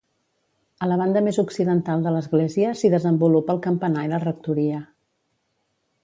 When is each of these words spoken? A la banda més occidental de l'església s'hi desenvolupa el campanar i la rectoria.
A 0.85 0.87
la 0.91 0.95
banda 1.01 1.21
més 1.25 1.37
occidental 1.41 2.07
de 2.07 2.13
l'església 2.15 2.71
s'hi 2.79 2.91
desenvolupa 2.93 3.55
el 3.57 3.61
campanar 3.67 4.05
i 4.07 4.11
la 4.15 4.21
rectoria. 4.25 4.81